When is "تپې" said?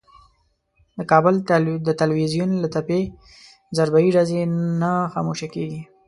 2.75-3.01